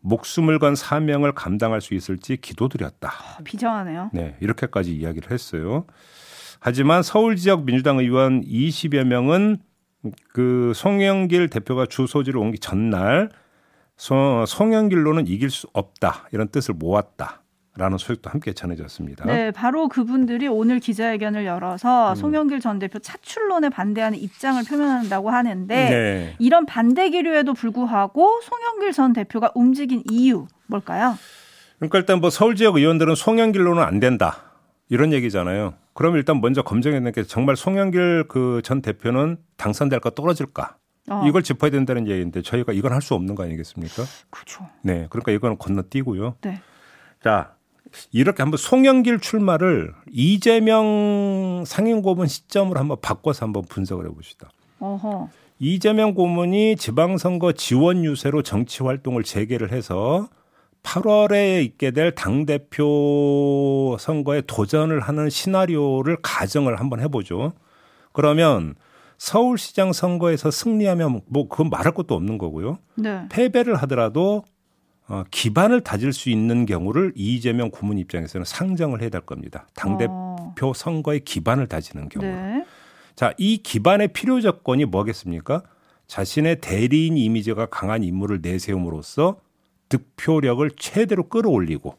목숨을 0.00 0.58
건 0.58 0.74
사명을 0.74 1.32
감당할 1.32 1.80
수 1.80 1.94
있을지 1.94 2.36
기도드렸다. 2.36 3.08
아, 3.08 3.38
비장하네요. 3.44 4.10
네, 4.12 4.36
이렇게까지 4.40 4.94
이야기를 4.94 5.30
했어요. 5.30 5.86
하지만 6.60 7.02
서울 7.02 7.36
지역 7.36 7.64
민주당 7.64 7.98
의원 7.98 8.42
20여 8.42 9.04
명은 9.04 9.58
그 10.32 10.72
송영길 10.74 11.48
대표가 11.48 11.86
주소지를 11.86 12.38
옮기 12.38 12.58
전날 12.58 13.30
송, 13.96 14.44
송영길로는 14.46 15.26
이길 15.26 15.50
수 15.50 15.66
없다 15.72 16.28
이런 16.32 16.48
뜻을 16.48 16.74
모았다. 16.74 17.42
라는 17.76 17.98
소식도 17.98 18.30
함께 18.30 18.52
전해졌습니다. 18.52 19.26
네, 19.26 19.50
바로 19.50 19.88
그분들이 19.88 20.48
오늘 20.48 20.80
기자회견을 20.80 21.44
열어서 21.44 22.10
음. 22.10 22.14
송영길 22.14 22.60
전 22.60 22.78
대표 22.78 22.98
차출론에 22.98 23.68
반대하는 23.68 24.18
입장을 24.18 24.62
표명한다고 24.64 25.30
하는데 25.30 25.74
네. 25.74 26.34
이런 26.38 26.64
반대 26.64 27.10
기류에도 27.10 27.52
불구하고 27.54 28.40
송영길 28.42 28.92
전 28.92 29.12
대표가 29.12 29.52
움직인 29.54 30.02
이유 30.10 30.46
뭘까요? 30.66 31.18
그러니까 31.78 31.98
일단 31.98 32.20
뭐 32.20 32.30
서울 32.30 32.56
지역 32.56 32.76
의원들은 32.76 33.14
송영길로는 33.14 33.82
안 33.82 34.00
된다 34.00 34.42
이런 34.88 35.12
얘기잖아요. 35.12 35.74
그럼 35.92 36.16
일단 36.16 36.40
먼저 36.40 36.62
검증해야 36.62 37.00
되는 37.00 37.12
게 37.12 37.22
정말 37.24 37.56
송영길 37.56 38.24
그 38.28 38.60
전 38.64 38.80
대표는 38.80 39.36
당선될까 39.58 40.10
떨어질까 40.10 40.76
어. 41.08 41.24
이걸 41.26 41.42
짚어야 41.42 41.70
된다는 41.70 42.08
얘기인데 42.08 42.40
저희가 42.42 42.72
이건 42.72 42.92
할 42.92 43.02
수 43.02 43.14
없는 43.14 43.34
거 43.34 43.44
아니겠습니까? 43.44 44.02
그렇죠. 44.30 44.66
네, 44.82 45.06
그러니까 45.10 45.32
이거는 45.32 45.58
건너뛰고요. 45.58 46.36
네. 46.40 46.60
자, 47.22 47.55
이렇게 48.12 48.42
한번 48.42 48.58
송영길 48.58 49.20
출마를 49.20 49.92
이재명 50.10 51.64
상임고문 51.66 52.26
시점으로 52.26 52.78
한번 52.78 52.98
바꿔서 53.00 53.46
한번 53.46 53.64
분석을 53.68 54.06
해봅시다. 54.06 54.50
어허. 54.80 55.28
이재명 55.58 56.14
고문이 56.14 56.76
지방선거 56.76 57.52
지원 57.52 58.04
유세로 58.04 58.42
정치 58.42 58.82
활동을 58.82 59.22
재개를 59.22 59.72
해서 59.72 60.28
8월에 60.82 61.64
있게 61.64 61.90
될 61.90 62.14
당대표 62.14 63.96
선거에 63.98 64.42
도전을 64.46 65.00
하는 65.00 65.30
시나리오를 65.30 66.18
가정을 66.22 66.78
한번 66.78 67.00
해보죠. 67.00 67.54
그러면 68.12 68.74
서울시장 69.18 69.92
선거에서 69.92 70.50
승리하면 70.50 71.22
뭐 71.26 71.48
그건 71.48 71.70
말할 71.70 71.92
것도 71.92 72.14
없는 72.14 72.38
거고요. 72.38 72.78
네. 72.94 73.26
패배를 73.30 73.74
하더라도 73.76 74.44
어, 75.08 75.24
기반을 75.30 75.82
다질 75.82 76.12
수 76.12 76.30
있는 76.30 76.66
경우를 76.66 77.12
이재명 77.14 77.70
고문 77.70 77.98
입장에서는 77.98 78.44
상정을 78.44 79.00
해야 79.02 79.08
될 79.08 79.20
겁니다. 79.20 79.68
당대표 79.74 80.10
어. 80.10 80.72
선거의 80.74 81.20
기반을 81.20 81.68
다지는 81.68 82.08
경우. 82.08 82.26
네. 82.26 82.66
자, 83.14 83.32
이 83.38 83.58
기반의 83.58 84.08
필요 84.08 84.40
조건이 84.40 84.84
뭐겠습니까? 84.84 85.62
자신의 86.08 86.60
대리인 86.60 87.16
이미지가 87.16 87.66
강한 87.66 88.02
인물을 88.02 88.40
내세움으로써 88.42 89.40
득표력을 89.88 90.68
최대로 90.76 91.28
끌어올리고, 91.28 91.96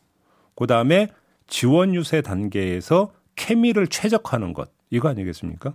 그 0.56 0.68
다음에 0.68 1.08
지원 1.48 1.96
유세 1.96 2.22
단계에서 2.22 3.14
케미를 3.36 3.88
최적화하는 3.88 4.54
것. 4.54 4.70
이거 4.90 5.08
아니겠습니까? 5.10 5.74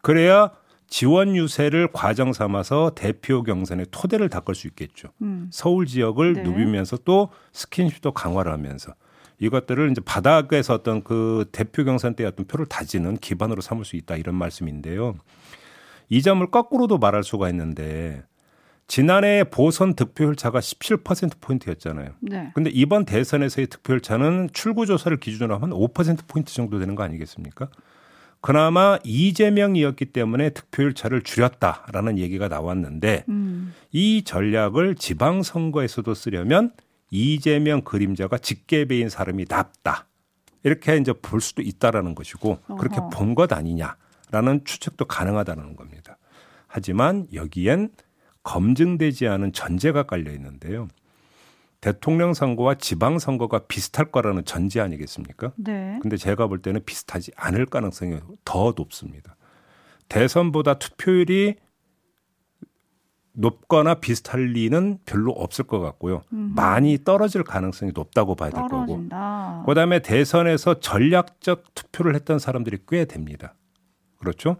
그래야 0.00 0.52
지원 0.88 1.36
유세를 1.36 1.90
과정 1.92 2.32
삼아서 2.32 2.92
대표 2.94 3.42
경선의 3.42 3.86
토대를 3.90 4.28
닦을 4.28 4.54
수 4.54 4.66
있겠죠. 4.68 5.08
음. 5.22 5.48
서울 5.52 5.86
지역을 5.86 6.32
네. 6.34 6.42
누비면서 6.42 6.98
또 7.04 7.28
스킨십도 7.52 8.12
강화를 8.12 8.52
하면서 8.52 8.94
이것들을 9.38 9.90
이제 9.90 10.00
바닥에서 10.04 10.74
어떤 10.74 11.04
그 11.04 11.44
대표 11.52 11.84
경선 11.84 12.14
때 12.14 12.24
어떤 12.24 12.46
표를 12.46 12.66
다지는 12.66 13.16
기반으로 13.18 13.60
삼을 13.60 13.84
수 13.84 13.96
있다 13.96 14.16
이런 14.16 14.34
말씀인데요. 14.34 15.14
이 16.08 16.22
점을 16.22 16.44
거꾸로도 16.50 16.98
말할 16.98 17.22
수가 17.22 17.50
있는데 17.50 18.24
지난해 18.86 19.44
보선 19.44 19.94
득표율 19.94 20.34
차가 20.34 20.60
17% 20.60 21.32
포인트였잖아요. 21.42 22.12
네. 22.20 22.50
근데 22.54 22.70
이번 22.70 23.04
대선에서의 23.04 23.66
득표율 23.66 24.00
차는 24.00 24.48
출구 24.54 24.86
조사를 24.86 25.14
기준으로 25.20 25.54
하면 25.58 25.70
5% 25.70 26.26
포인트 26.26 26.52
정도 26.52 26.78
되는 26.78 26.94
거 26.94 27.02
아니겠습니까? 27.02 27.68
그나마 28.40 28.98
이재명이었기 29.04 30.06
때문에 30.06 30.50
득표율 30.50 30.94
차를 30.94 31.22
줄였다라는 31.22 32.18
얘기가 32.18 32.48
나왔는데 32.48 33.24
음. 33.28 33.74
이 33.90 34.22
전략을 34.24 34.94
지방선거에서도 34.94 36.14
쓰려면 36.14 36.72
이재명 37.10 37.80
그림자가 37.82 38.38
직계배인 38.38 39.08
사람이 39.08 39.46
낫다. 39.48 40.06
이렇게 40.62 40.96
이제 40.96 41.12
볼 41.12 41.40
수도 41.40 41.62
있다라는 41.62 42.14
것이고 42.14 42.58
어허. 42.68 42.76
그렇게 42.76 43.00
본 43.12 43.34
것 43.34 43.52
아니냐라는 43.52 44.64
추측도 44.64 45.06
가능하다는 45.06 45.76
겁니다. 45.76 46.18
하지만 46.66 47.26
여기엔 47.32 47.90
검증되지 48.42 49.26
않은 49.26 49.52
전제가 49.52 50.04
깔려 50.04 50.32
있는데요. 50.32 50.88
대통령 51.80 52.34
선거와 52.34 52.74
지방 52.74 53.18
선거가 53.18 53.60
비슷할 53.68 54.10
거라는 54.10 54.44
전제 54.44 54.80
아니겠습니까? 54.80 55.52
네. 55.56 55.98
근데 56.02 56.16
제가 56.16 56.48
볼 56.48 56.60
때는 56.60 56.84
비슷하지 56.84 57.32
않을 57.36 57.66
가능성이 57.66 58.18
더 58.44 58.74
높습니다. 58.76 59.36
대선보다 60.08 60.74
투표율이 60.74 61.56
높거나 63.32 63.94
비슷할 63.94 64.46
리는 64.46 64.98
별로 65.04 65.30
없을 65.30 65.64
것 65.64 65.78
같고요. 65.78 66.22
음흠. 66.32 66.54
많이 66.56 66.98
떨어질 67.04 67.44
가능성이 67.44 67.92
높다고 67.94 68.34
봐야 68.34 68.50
될 68.50 68.62
거고. 68.66 69.04
그다음에 69.66 70.00
대선에서 70.00 70.80
전략적 70.80 71.74
투표를 71.74 72.16
했던 72.16 72.40
사람들이 72.40 72.78
꽤 72.88 73.04
됩니다. 73.04 73.54
그렇죠? 74.18 74.56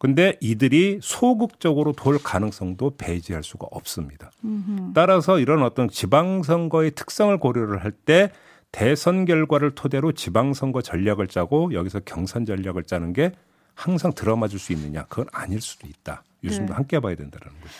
근데 0.00 0.36
이들이 0.40 0.98
소극적으로 1.02 1.92
돌 1.92 2.18
가능성도 2.18 2.96
배제할 2.96 3.42
수가 3.42 3.68
없습니다. 3.70 4.30
음흠. 4.42 4.94
따라서 4.94 5.38
이런 5.38 5.62
어떤 5.62 5.88
지방선거의 5.90 6.92
특성을 6.92 7.36
고려를 7.38 7.84
할 7.84 7.92
때 7.92 8.32
대선 8.72 9.26
결과를 9.26 9.74
토대로 9.74 10.12
지방선거 10.12 10.80
전략을 10.80 11.26
짜고 11.26 11.74
여기서 11.74 12.00
경선 12.00 12.46
전략을 12.46 12.84
짜는 12.84 13.12
게 13.12 13.32
항상 13.74 14.12
들어맞을 14.14 14.58
수 14.58 14.72
있느냐? 14.72 15.04
그건 15.08 15.26
아닐 15.32 15.60
수도 15.60 15.86
있다. 15.86 16.22
요즘도 16.44 16.72
네. 16.72 16.76
함께 16.76 16.98
봐야 17.00 17.14
된다는 17.14 17.48
거죠. 17.60 17.74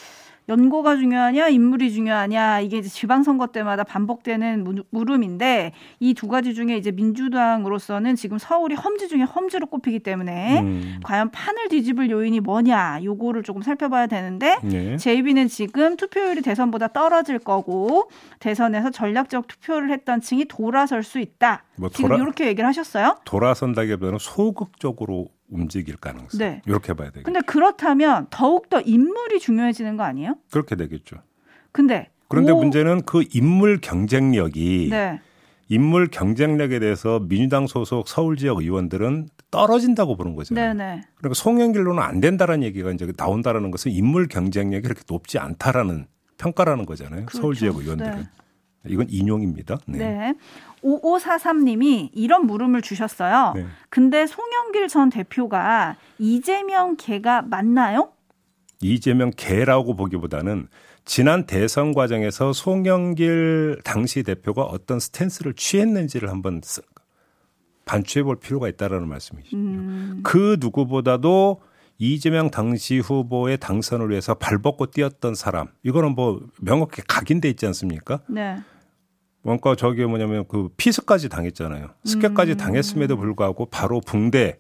연고가 0.51 0.97
중요하냐 0.97 1.49
인물이 1.49 1.93
중요하냐 1.93 2.61
이게 2.61 2.83
지방선거 2.83 3.49
때마다 3.49 3.83
반복되는 3.85 4.85
물음인데 4.91 5.73
이 5.99 6.15
두 6.21 6.29
가지 6.29 6.55
중에 6.55 6.77
이제 6.77 6.91
민주당으로서는 6.91 8.15
지금 8.15 8.37
서울이 8.37 8.75
험지 8.75 9.09
중에 9.09 9.23
험지로 9.23 9.69
꼽히기 9.69 10.01
때문에 10.01 10.61
음. 10.61 11.01
과연 11.03 11.31
판을 11.31 11.69
뒤집을 11.71 12.11
요인이 12.11 12.41
뭐냐 12.41 13.01
요거를 13.03 13.43
조금 13.43 13.63
살펴봐야 13.63 14.07
되는데 14.07 14.59
네. 14.63 14.99
JB는 14.99 15.49
지금 15.49 15.97
투표율이 15.97 16.43
대선보다 16.43 16.89
떨어질 16.89 17.39
거고 17.39 18.11
대선에서 18.39 18.91
전략적 18.91 19.49
투표를 19.49 19.91
했던 19.91 20.21
층이 20.21 20.45
돌아설 20.45 21.03
수 21.03 21.19
있다. 21.21 21.65
뭐 21.77 21.89
돌아, 21.89 21.97
지금 21.97 22.23
이렇게 22.23 22.47
얘기를 22.49 22.69
하셨어요? 22.69 23.17
돌아선다기보다는 23.25 24.19
소극적으로 24.21 25.29
움직일 25.51 25.97
가능성. 25.97 26.39
네. 26.39 26.63
이렇게 26.67 26.95
봐야 26.95 27.11
되겠죠. 27.11 27.25
근데 27.25 27.41
그렇다면 27.41 28.27
더욱더 28.31 28.81
인물이 28.81 29.41
중요해지는 29.41 29.97
거 29.97 30.05
아니에요? 30.05 30.37
그렇게 30.51 30.77
되겠죠. 30.77 31.17
근데 31.73 32.09
그런데 32.29 32.53
오. 32.53 32.59
문제는 32.59 33.03
그 33.03 33.25
인물 33.33 33.81
경쟁력이 33.81 34.89
네. 34.91 35.21
인물 35.69 36.09
경쟁력에 36.09 36.79
대해서 36.79 37.21
민주당 37.21 37.67
소속 37.67 38.09
서울 38.09 38.37
지역 38.37 38.59
의원들은 38.59 39.29
떨어진다고 39.51 40.17
보는 40.17 40.35
거잖아요. 40.35 40.75
네네. 40.75 41.03
그러니까 41.17 41.35
송영길로는 41.35 42.03
안 42.03 42.21
된다라는 42.21 42.65
얘기가 42.65 42.91
이제 42.93 43.13
나온다라는 43.17 43.71
것은 43.71 43.93
인물 43.93 44.27
경쟁력이 44.27 44.83
그렇게 44.83 45.03
높지 45.09 45.39
않다라는 45.39 46.07
평가라는 46.39 46.87
거잖아요. 46.87 47.27
그렇죠. 47.27 47.39
서울 47.41 47.55
지역 47.55 47.77
의원들은. 47.77 48.17
네. 48.17 48.23
이건 48.87 49.07
인용입니다. 49.11 49.79
네. 49.87 49.99
네. 49.99 50.35
5543님이 50.83 52.11
이런 52.14 52.47
물음을 52.47 52.81
주셨어요. 52.81 53.53
네. 53.55 53.66
근데 53.90 54.27
송영길 54.27 54.88
전 54.88 55.11
대표가 55.11 55.97
이재명 56.19 56.97
개가 56.97 57.43
맞나요? 57.43 58.12
이재명 58.81 59.31
개라고 59.37 59.95
보기보다는 59.95 60.69
지난 61.05 61.45
대선 61.45 61.93
과정에서 61.93 62.53
송영길 62.53 63.81
당시 63.85 64.23
대표가 64.23 64.62
어떤 64.62 65.01
스탠스를 65.01 65.55
취했는지를 65.55 66.31
한번 66.31 66.62
반추해 67.85 68.23
볼 68.23 68.37
필요가 68.37 68.69
있다라는 68.69 69.09
말씀이시죠. 69.09 69.57
음. 69.57 70.21
그 70.23 70.57
누구보다도 70.61 71.61
이재명 72.01 72.51
당시 72.51 72.99
후보의 72.99 73.59
당선을 73.59 74.09
위해서 74.09 74.33
발벗고 74.33 74.87
뛰었던 74.87 75.35
사람 75.35 75.69
이거는 75.83 76.15
뭐 76.15 76.41
명확히 76.59 77.03
각인돼 77.07 77.51
있지 77.51 77.67
않습니까? 77.67 78.21
네. 78.27 78.57
뭔가 79.43 79.77
저게 79.77 80.07
뭐냐면 80.07 80.47
그 80.49 80.71
피스까지 80.79 81.29
당했잖아요. 81.29 81.91
스케까지 82.05 82.53
음. 82.53 82.57
당했음에도 82.57 83.19
불구하고 83.19 83.67
바로 83.67 84.01
붕대 84.01 84.59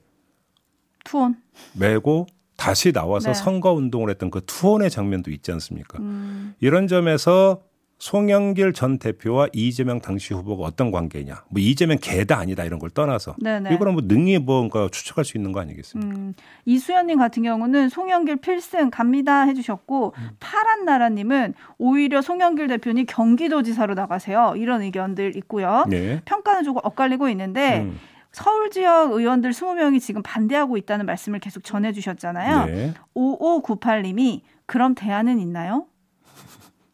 투혼 1.04 1.36
메고 1.74 2.26
다시 2.58 2.92
나와서 2.92 3.32
네. 3.32 3.34
선거 3.34 3.72
운동을 3.72 4.10
했던 4.10 4.30
그 4.30 4.42
투혼의 4.44 4.90
장면도 4.90 5.30
있지 5.30 5.50
않습니까? 5.50 5.98
음. 5.98 6.54
이런 6.60 6.88
점에서 6.88 7.62
송영길 8.00 8.72
전 8.72 8.98
대표와 8.98 9.48
이재명 9.52 10.00
당시 10.00 10.32
후보가 10.32 10.64
어떤 10.64 10.90
관계냐, 10.90 11.44
뭐 11.50 11.60
이재명 11.60 11.98
개다 12.00 12.38
아니다 12.38 12.64
이런 12.64 12.78
걸 12.78 12.88
떠나서 12.88 13.36
네네. 13.38 13.74
이거는 13.74 13.92
뭐 13.92 14.02
능히 14.06 14.38
뭔가 14.38 14.88
추측할 14.90 15.22
수 15.26 15.36
있는 15.36 15.52
거 15.52 15.60
아니겠습니까? 15.60 16.16
음, 16.16 16.34
이수연님 16.64 17.18
같은 17.18 17.42
경우는 17.42 17.90
송영길 17.90 18.36
필승 18.36 18.90
갑니다 18.90 19.42
해주셨고 19.42 20.14
음. 20.16 20.30
파란 20.40 20.86
나라님은 20.86 21.52
오히려 21.76 22.22
송영길 22.22 22.68
대표님 22.68 23.04
경기도지사로 23.06 23.92
나가세요 23.92 24.54
이런 24.56 24.80
의견들 24.80 25.36
있고요. 25.36 25.84
네. 25.88 26.22
평가는 26.24 26.64
조금 26.64 26.80
엇갈리고 26.82 27.28
있는데. 27.28 27.82
음. 27.82 27.98
서울 28.32 28.70
지역 28.70 29.10
의원들 29.10 29.50
20명이 29.50 30.00
지금 30.00 30.22
반대하고 30.22 30.76
있다는 30.76 31.04
말씀을 31.04 31.40
계속 31.40 31.64
전해주셨잖아요. 31.64 32.66
네. 32.66 32.94
5598님이 33.16 34.42
그럼 34.66 34.94
대안은 34.94 35.40
있나요? 35.40 35.86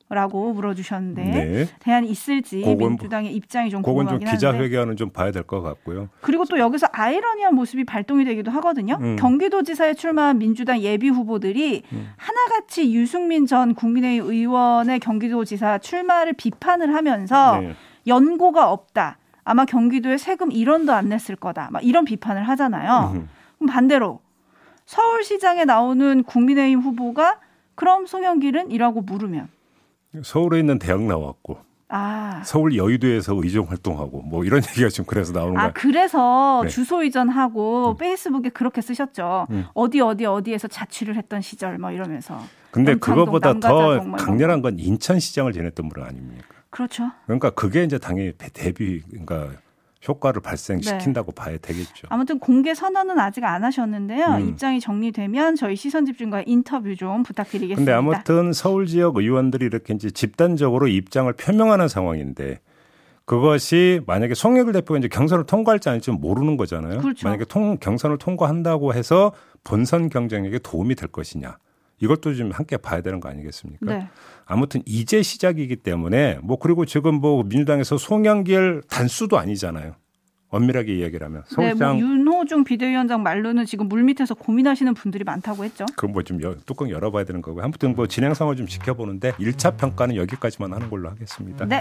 라고 0.08 0.52
물어주셨는데 0.52 1.22
네. 1.24 1.66
대안이 1.80 2.08
있을지 2.08 2.60
그건, 2.60 2.90
민주당의 2.90 3.34
입장이 3.34 3.70
좀 3.70 3.82
궁금하긴 3.82 4.20
좀 4.20 4.30
기자회견은 4.30 4.96
좀 4.96 5.10
봐야 5.10 5.32
될 5.32 5.42
것 5.42 5.62
같고요. 5.62 6.08
그리고 6.20 6.44
또 6.44 6.58
여기서 6.60 6.86
아이러니한 6.92 7.54
모습이 7.56 7.82
발동이 7.84 8.24
되기도 8.24 8.52
하거든요. 8.52 8.98
음. 9.00 9.16
경기도지사에 9.16 9.94
출마한 9.94 10.38
민주당 10.38 10.78
예비 10.80 11.08
후보들이 11.08 11.82
음. 11.92 12.08
하나같이 12.16 12.94
유승민 12.94 13.46
전 13.46 13.74
국민의힘 13.74 14.30
의원의 14.30 15.00
경기도지사 15.00 15.78
출마를 15.78 16.34
비판을 16.34 16.94
하면서 16.94 17.58
네. 17.60 17.74
연고가 18.06 18.70
없다. 18.70 19.18
아마 19.42 19.64
경기도에 19.64 20.18
세금 20.18 20.50
1원도 20.50 20.90
안 20.90 21.08
냈을 21.08 21.34
거다. 21.34 21.68
막 21.72 21.84
이런 21.84 22.04
비판을 22.04 22.44
하잖아요. 22.48 23.12
음. 23.14 23.28
그럼 23.58 23.72
반대로 23.72 24.20
서울시장에 24.84 25.64
나오는 25.64 26.22
국민의힘 26.22 26.78
후보가 26.80 27.38
그럼 27.74 28.06
송영길은 28.06 28.70
이라고 28.70 29.02
물으면 29.02 29.48
서울에 30.22 30.60
있는 30.60 30.78
대학 30.78 31.02
나왔고 31.02 31.58
아. 31.88 32.42
서울 32.44 32.76
여의도에서 32.76 33.34
의정 33.36 33.68
활동하고 33.68 34.22
뭐 34.22 34.44
이런 34.44 34.60
얘기가 34.70 34.88
지금 34.88 35.04
그래서 35.06 35.32
나오는 35.32 35.54
거예요. 35.54 35.68
아 35.68 35.72
그래서 35.72 36.60
네. 36.64 36.68
주소 36.68 37.02
이전하고 37.02 37.92
음. 37.92 37.96
페이스북에 37.96 38.48
그렇게 38.50 38.80
쓰셨죠. 38.80 39.46
음. 39.50 39.66
어디 39.74 40.00
어디 40.00 40.24
어디에서 40.24 40.68
자취를 40.68 41.16
했던 41.16 41.40
시절 41.40 41.78
뭐 41.78 41.90
이러면서. 41.90 42.40
근데 42.70 42.94
그거보다 42.96 43.58
더 43.58 44.12
강렬한 44.16 44.60
건 44.60 44.78
인천시장을 44.78 45.52
지냈던 45.52 45.88
분 45.88 46.02
아닙니까? 46.02 46.44
그렇죠. 46.70 47.10
그러니까 47.24 47.50
그게 47.50 47.84
이제 47.84 47.96
당연히 47.98 48.32
대비 48.32 49.00
그러니까 49.08 49.52
효과를 50.08 50.42
발생시킨다고 50.42 51.32
네. 51.32 51.34
봐야 51.34 51.58
되겠죠. 51.58 52.06
아무튼 52.10 52.38
공개 52.38 52.74
선언은 52.74 53.18
아직 53.18 53.44
안 53.44 53.64
하셨는데요. 53.64 54.26
음. 54.26 54.48
입장이 54.48 54.80
정리되면 54.80 55.56
저희 55.56 55.76
시선 55.76 56.06
집중과 56.06 56.44
인터뷰 56.46 56.94
좀 56.96 57.22
부탁드리겠습니다. 57.22 57.76
근데 57.76 57.92
아무튼 57.92 58.52
서울 58.52 58.86
지역 58.86 59.16
의원들이 59.16 59.64
이렇게 59.66 59.94
이제 59.94 60.10
집단적으로 60.10 60.88
입장을 60.88 61.32
표명하는 61.32 61.88
상황인데 61.88 62.60
그것이 63.24 64.00
만약에 64.06 64.34
송영길 64.34 64.72
대표가 64.72 64.98
이제 64.98 65.08
경선을 65.08 65.46
통과할지 65.46 65.88
아닐지 65.88 66.12
모르는 66.12 66.56
거잖아요. 66.56 67.00
그렇죠. 67.00 67.26
만약에 67.26 67.44
통, 67.46 67.76
경선을 67.78 68.18
통과한다고 68.18 68.94
해서 68.94 69.32
본선 69.64 70.08
경쟁에게 70.08 70.60
도움이 70.60 70.94
될 70.94 71.08
것이냐. 71.08 71.58
이것도 72.00 72.34
좀 72.34 72.50
함께 72.50 72.76
봐야 72.76 73.00
되는 73.00 73.20
거 73.20 73.28
아니겠습니까? 73.28 73.86
네. 73.86 74.08
아무튼 74.44 74.82
이제 74.84 75.22
시작이기 75.22 75.76
때문에 75.76 76.38
뭐 76.42 76.58
그리고 76.58 76.84
지금 76.84 77.16
뭐 77.16 77.42
민주당에서 77.42 77.96
송영길 77.98 78.82
단수도 78.88 79.38
아니잖아요. 79.38 79.94
엄밀하게 80.48 80.94
이야기를 80.96 81.26
하면 81.26 81.42
서울시장 81.48 81.96
네, 81.96 82.02
뭐 82.02 82.10
윤호중 82.10 82.64
비대위원장 82.64 83.22
말로는 83.22 83.66
지금 83.66 83.88
물 83.88 84.04
밑에서 84.04 84.34
고민하시는 84.34 84.94
분들이 84.94 85.24
많다고 85.24 85.64
했죠. 85.64 85.84
그건 85.96 86.12
뭐좀 86.12 86.38
뚜껑 86.64 86.88
열어봐야 86.88 87.24
되는 87.24 87.42
거고요. 87.42 87.64
아무튼 87.64 87.94
뭐 87.96 88.06
진행 88.06 88.32
상황을 88.32 88.56
좀 88.56 88.66
지켜보는데 88.66 89.32
1차 89.32 89.76
평가는 89.76 90.14
여기까지만 90.14 90.72
하는 90.72 90.88
걸로 90.88 91.10
하겠습니다. 91.10 91.64
네. 91.64 91.80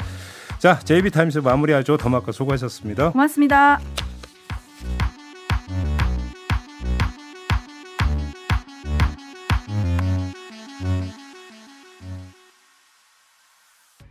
자, 0.58 0.80
JB 0.80 1.12
타임스 1.12 1.40
마무리하죠. 1.40 1.98
더마카 1.98 2.32
수고하셨습니다. 2.32 3.12
고맙습니다. 3.12 3.80